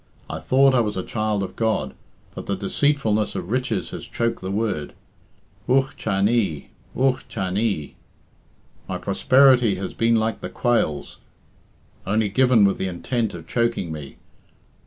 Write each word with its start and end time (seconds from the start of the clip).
I 0.27 0.39
thought 0.39 0.73
I 0.73 0.79
was 0.79 0.97
a 0.97 1.03
child 1.03 1.43
of 1.43 1.55
God, 1.55 1.93
but 2.33 2.47
the 2.47 2.55
deceitfulness 2.55 3.35
of 3.35 3.51
riches 3.51 3.91
has 3.91 4.07
choked 4.07 4.41
the 4.41 4.49
word. 4.49 4.93
Ugh 5.69 5.93
cha 5.95 6.21
nee! 6.21 6.69
Ugh 6.99 7.21
cha 7.29 7.51
nee! 7.51 7.93
My 8.89 8.97
prosperity 8.97 9.75
has 9.75 9.93
been 9.93 10.15
like 10.15 10.41
the 10.41 10.49
quails, 10.49 11.19
only 12.07 12.29
given 12.29 12.65
with 12.65 12.79
the 12.79 12.87
intent 12.87 13.35
of 13.35 13.45
choking 13.45 13.91
me. 13.91 14.15